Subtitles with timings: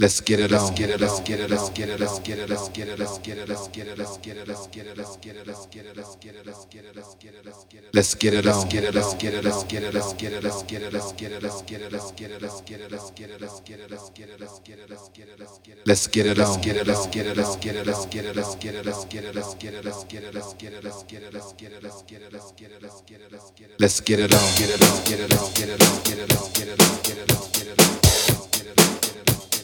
[0.00, 0.74] Let's get it on.
[0.74, 1.00] Get it.
[1.00, 1.48] Let's get it.
[1.48, 2.00] Let's get it.
[2.00, 2.50] Let's get it.
[2.50, 2.98] Let's get it.
[2.98, 3.48] Let's get it.
[3.48, 3.96] Let's get it.
[3.96, 4.48] Let's get it.
[4.48, 5.06] Let's get it.
[5.06, 5.46] Let's get it.
[5.46, 5.96] Let's get it.
[5.96, 6.46] Let's get it.
[6.46, 6.96] Let's get it.
[6.96, 7.44] Let's get it.
[7.44, 7.94] Let's get it.
[7.94, 8.68] Let's get it on.
[8.68, 8.94] Get it.
[8.94, 9.44] Let's get it.
[9.44, 9.94] Let's get it.
[9.94, 10.42] Let's get it.
[10.42, 10.92] Let's get it.
[10.92, 11.42] Let's get it.
[11.42, 11.92] Let's get it.
[11.92, 12.42] Let's get it.
[12.42, 13.40] Let's get it.
[13.40, 13.70] Let's get it.
[13.70, 14.00] Let's get it.
[14.00, 14.40] Let's get it.
[14.40, 14.90] Let's get it.
[14.90, 15.38] Let's get it.
[15.38, 15.86] Let's get it.
[15.86, 16.60] Let's get it on.
[16.60, 16.86] Get it.
[16.86, 17.36] Let's get it.
[17.36, 17.86] Let's get it.
[17.86, 18.34] Let's get it.
[18.34, 18.84] Let's get it.
[18.84, 19.34] Let's get it.
[19.34, 19.54] Let's get it.
[19.54, 19.94] Let's get it.
[19.94, 20.34] Let's get it.
[20.34, 20.84] Let's get it.
[20.84, 22.32] Let's get it.
[22.32, 22.42] Let's get it.
[22.42, 22.82] Let's get it.
[22.82, 23.32] Let's get it.
[23.32, 23.80] Let's get it.
[23.80, 24.54] Let's get it on.
[24.56, 25.04] Get it on.
[25.04, 25.52] Get it on.
[25.54, 26.02] Get it on.
[26.02, 26.52] Get it on.
[26.52, 27.02] Get it on.
[27.02, 27.52] Get it on.
[27.52, 27.94] Get it on.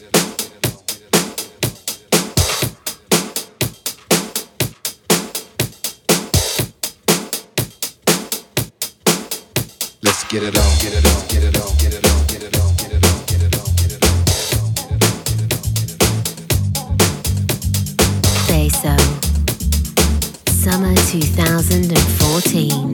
[0.01, 0.09] Let's
[10.27, 12.75] get it on, get it on, get it on, get it on, get it on,
[12.77, 13.93] get it on, get it on, get
[15.85, 16.09] it on.
[18.47, 18.97] Say so.
[20.51, 22.91] Summer 2014.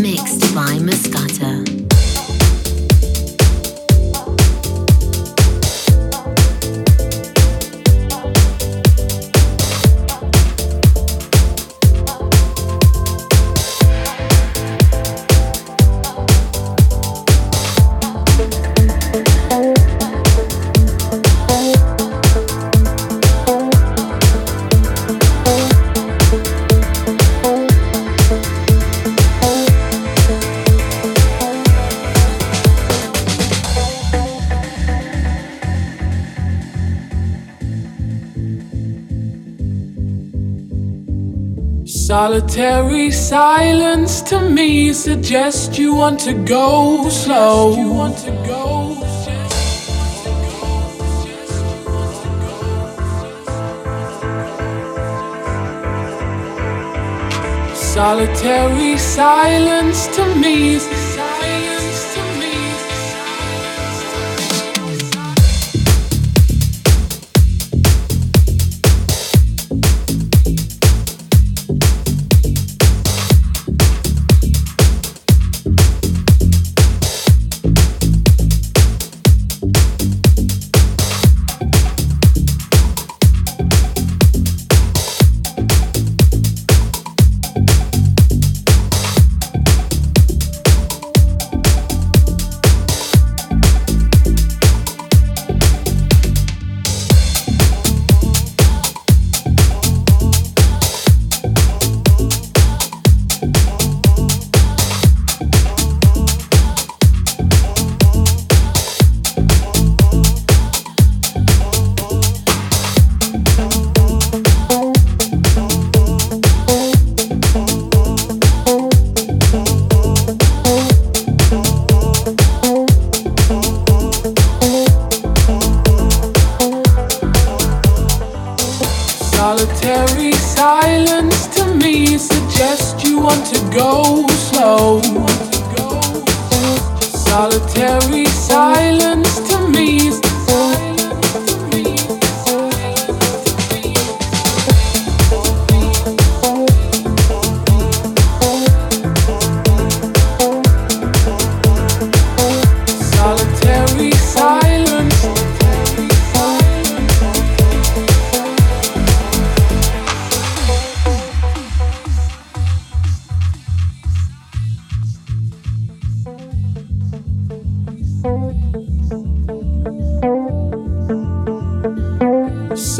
[0.00, 1.89] Mixed by Mascota.
[42.20, 47.74] Solitary silence to me suggests you want to go slow.
[47.74, 48.94] You want to go.
[57.74, 60.78] Solitary silence to me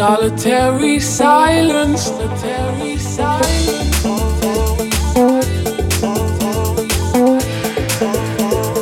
[0.01, 2.05] Solitary silence.
[2.05, 3.97] Solitary silence.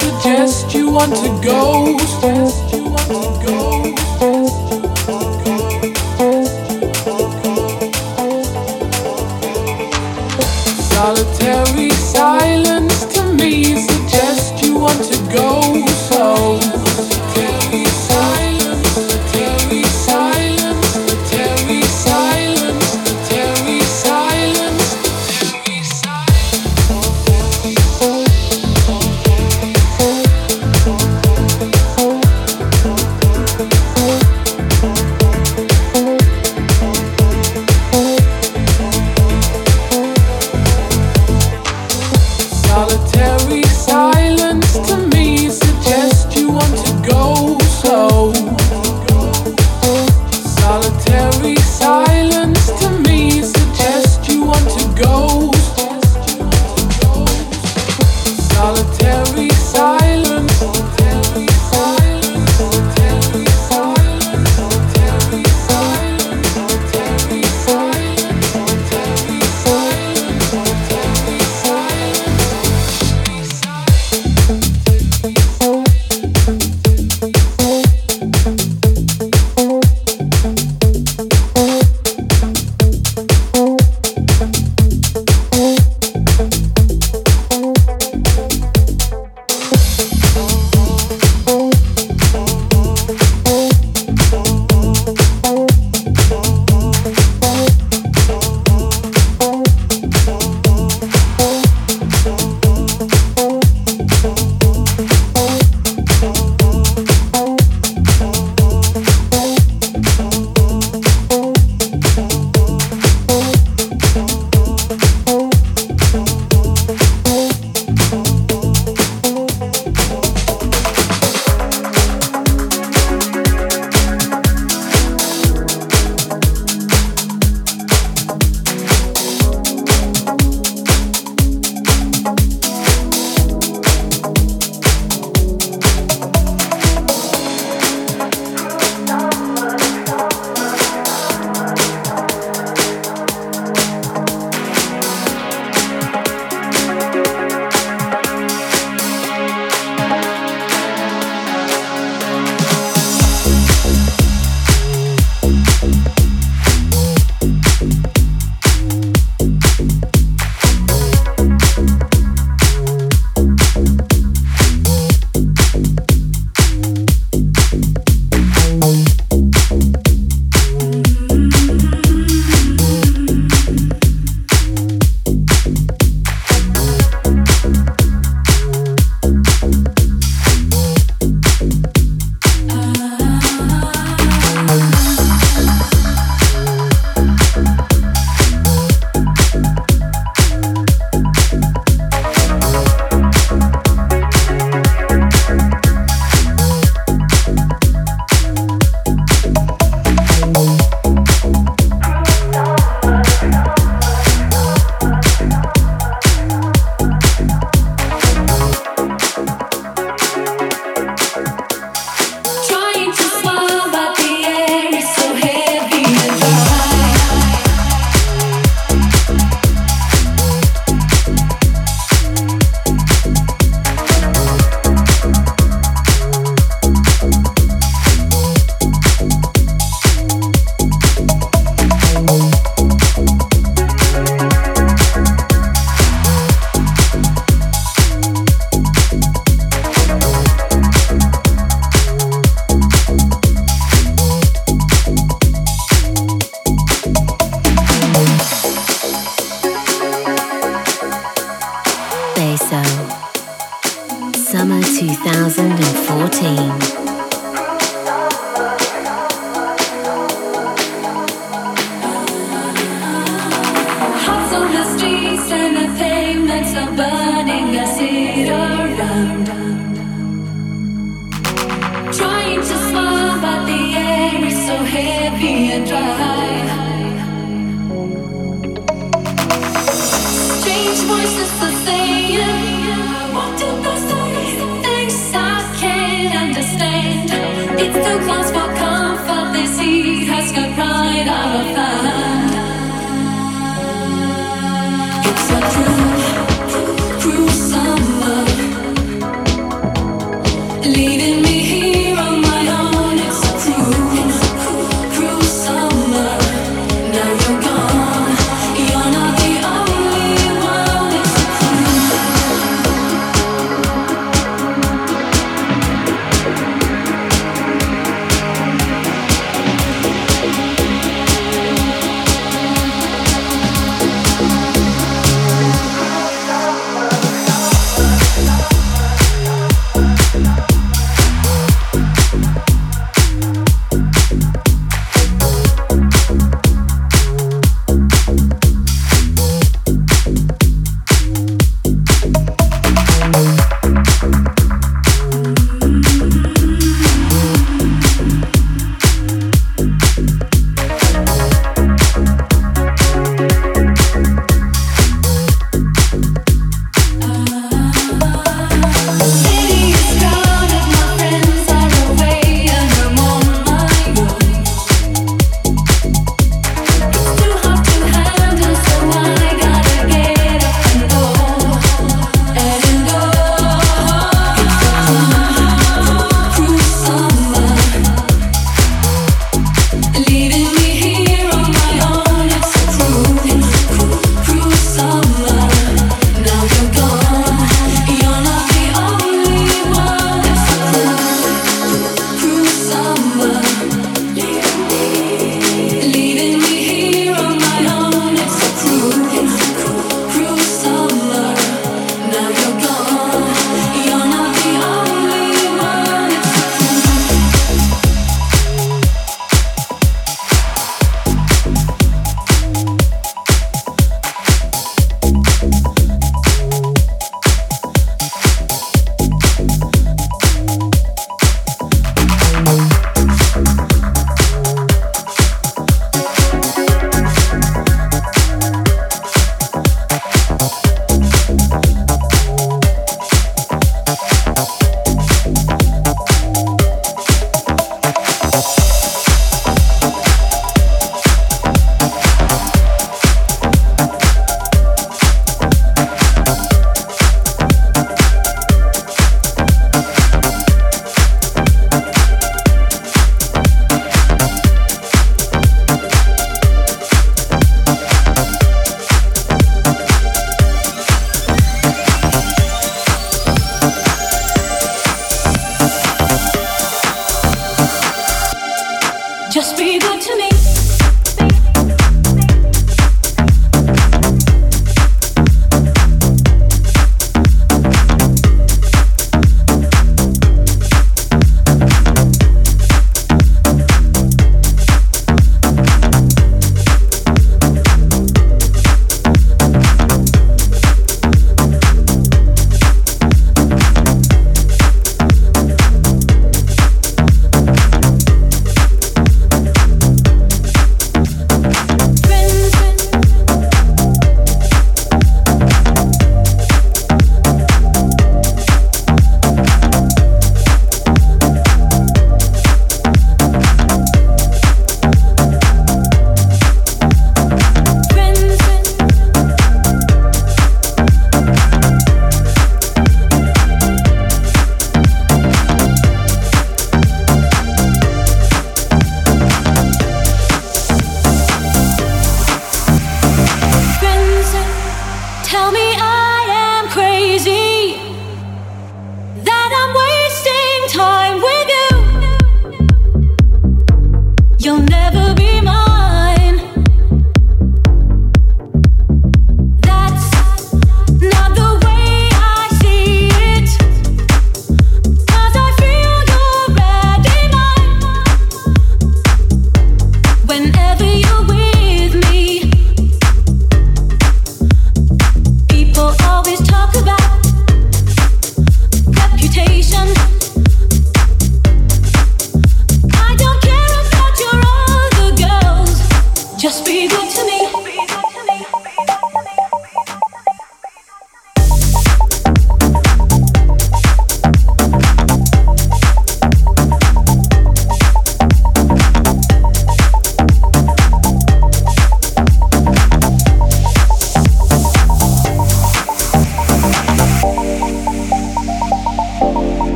[0.00, 1.98] Suggest you want to go.
[1.98, 3.92] Suggest you want to go.
[10.94, 11.91] Solitary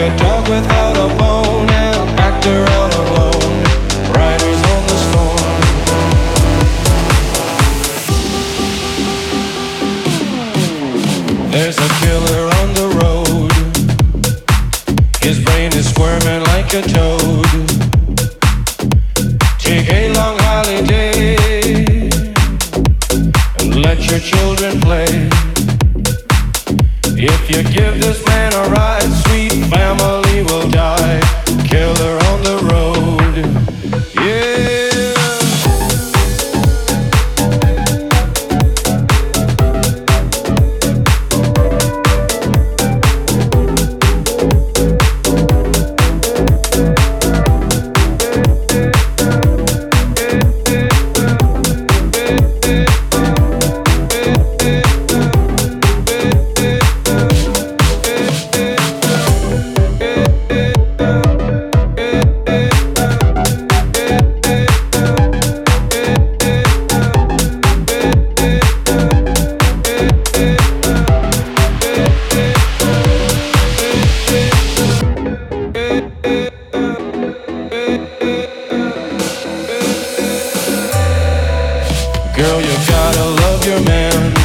[0.00, 1.68] A dog without a bone,
[3.00, 3.64] alone.
[4.16, 5.50] Riders on the storm.
[11.50, 13.52] There's a killer on the road.
[15.20, 17.46] His brain is squirming like a toad.
[19.58, 22.08] Take a long holiday
[23.58, 25.28] and let your children play.
[27.22, 28.89] If you give this man a ride,
[82.40, 84.39] Girl, you gotta love your man.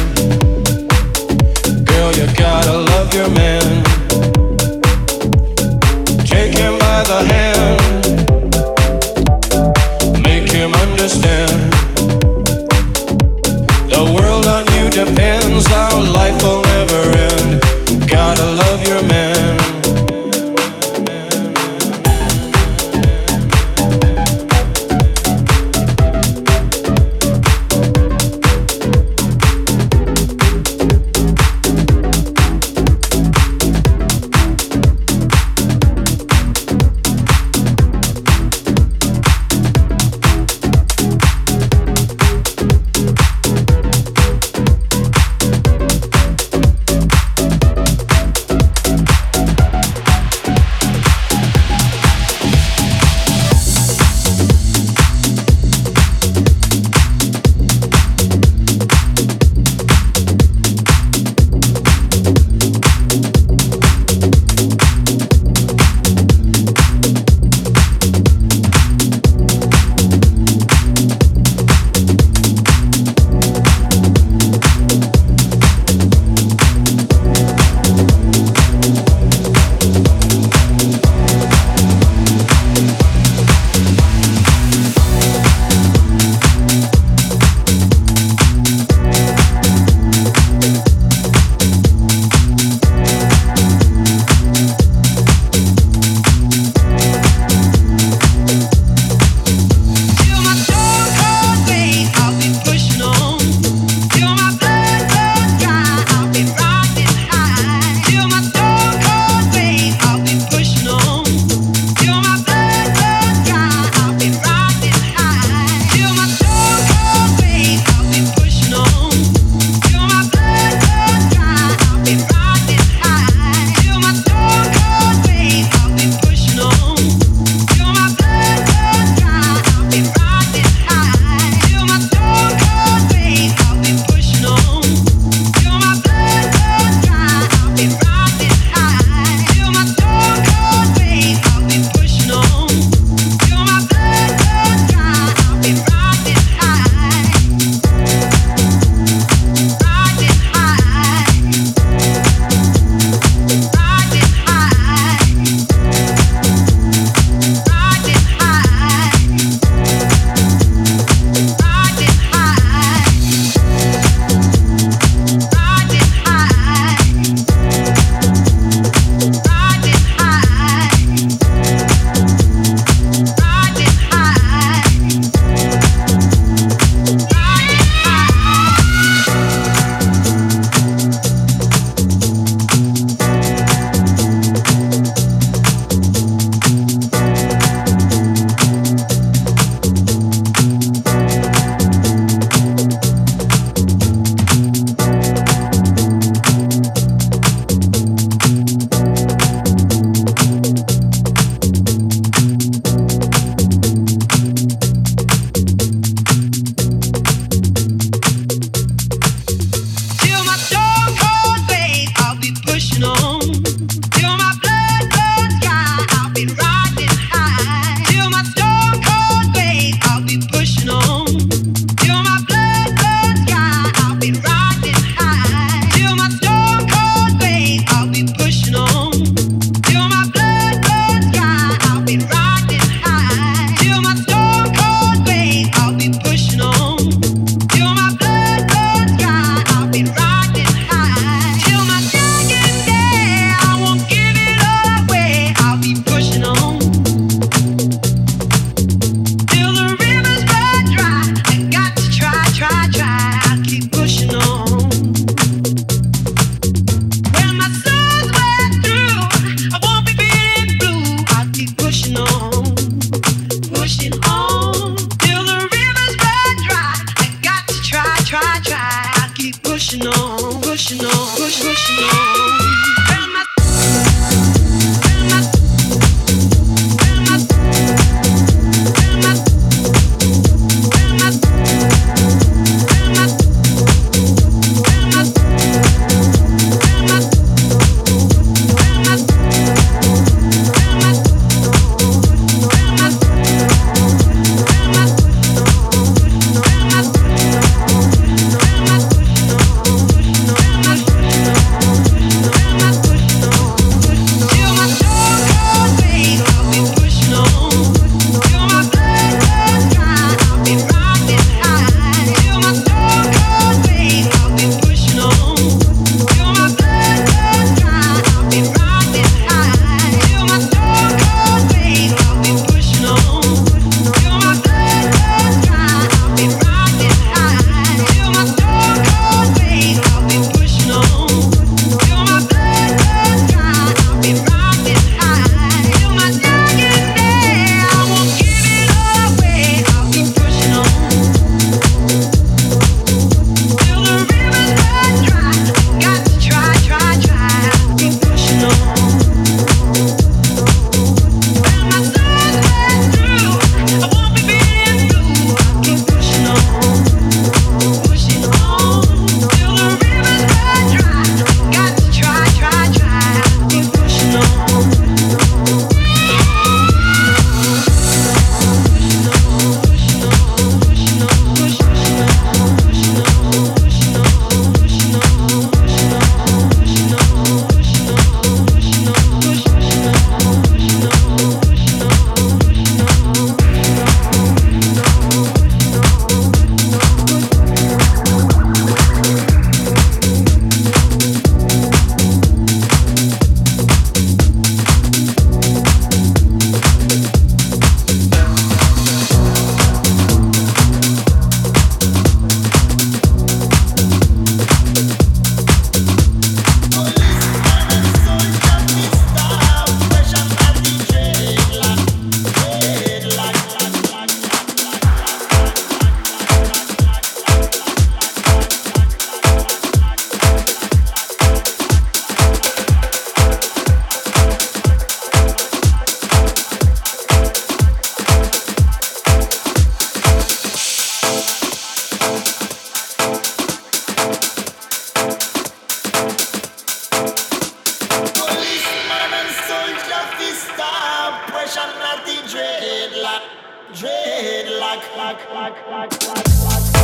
[443.92, 445.16] Dreadlock.
[445.16, 446.95] like, like, like, like, like, like.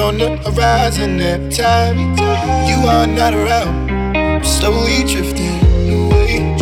[0.00, 1.98] on the horizon every time
[2.68, 3.90] you are not around.
[4.16, 5.58] I'm slowly drifting
[5.90, 6.56] away,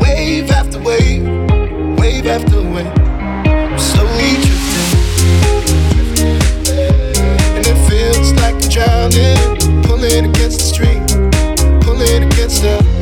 [0.00, 1.24] wave after wave,
[1.98, 2.86] wave after wave.
[3.46, 4.90] I'm slowly drifting,
[7.56, 11.06] and it feels like I'm drowning, pulling against the stream,
[11.80, 13.01] pulling against the.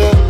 [0.00, 0.29] Yeah.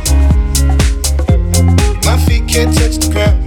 [2.51, 3.40] can't touch the ground.